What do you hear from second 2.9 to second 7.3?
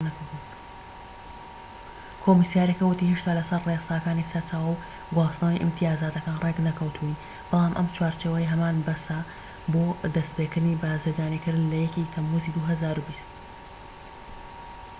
هێشتا لە سەر ڕێساکانی سەرچاوە و گواستنەوەی ئیمتیازاتەکان ڕێک نەکەوتووین